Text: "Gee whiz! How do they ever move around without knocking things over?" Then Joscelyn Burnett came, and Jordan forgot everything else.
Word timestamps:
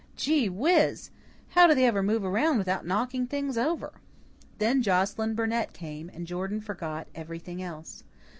"Gee 0.15 0.49
whiz! 0.49 1.11
How 1.49 1.67
do 1.67 1.75
they 1.75 1.85
ever 1.85 2.01
move 2.01 2.25
around 2.25 2.57
without 2.57 2.87
knocking 2.87 3.27
things 3.27 3.55
over?" 3.55 3.93
Then 4.57 4.81
Joscelyn 4.81 5.35
Burnett 5.35 5.73
came, 5.73 6.09
and 6.11 6.25
Jordan 6.25 6.59
forgot 6.59 7.07
everything 7.13 7.61
else. 7.61 8.03